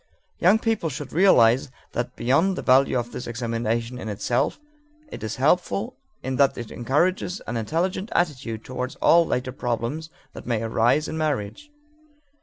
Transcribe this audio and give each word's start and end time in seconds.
Young 0.39 0.57
people 0.57 0.89
should 0.89 1.13
realize 1.13 1.67
also 1.67 1.75
that 1.91 2.15
beyond 2.15 2.55
the 2.55 2.63
value 2.63 2.97
of 2.97 3.11
this 3.11 3.27
examination 3.27 3.99
in 3.99 4.09
itself, 4.09 4.59
it 5.11 5.21
is 5.21 5.35
helpful 5.35 5.95
in 6.23 6.37
that 6.37 6.57
it 6.57 6.71
encourages 6.71 7.39
an 7.45 7.55
intelligent 7.55 8.09
attitude 8.15 8.65
toward 8.65 8.95
all 8.99 9.27
later 9.27 9.51
problems 9.51 10.09
that 10.33 10.47
may 10.47 10.63
arise 10.63 11.07
in 11.07 11.19
marriage. 11.19 11.69